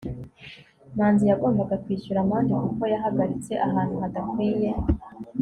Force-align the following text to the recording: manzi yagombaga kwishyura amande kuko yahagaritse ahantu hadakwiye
manzi 0.97 1.23
yagombaga 1.31 1.75
kwishyura 1.83 2.19
amande 2.21 2.53
kuko 2.65 2.83
yahagaritse 2.93 3.53
ahantu 3.67 3.95
hadakwiye 4.03 4.69